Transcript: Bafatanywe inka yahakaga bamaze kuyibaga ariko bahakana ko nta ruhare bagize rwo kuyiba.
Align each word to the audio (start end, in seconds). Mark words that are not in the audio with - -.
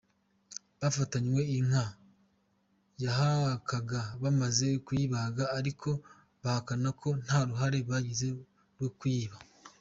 Bafatanywe 0.79 1.41
inka 1.57 1.85
yahakaga 3.03 4.01
bamaze 4.23 4.67
kuyibaga 4.85 5.43
ariko 5.59 5.89
bahakana 6.41 6.89
ko 7.01 7.07
nta 7.23 7.39
ruhare 7.47 7.79
bagize 7.89 8.27
rwo 8.73 8.89
kuyiba. 8.97 9.37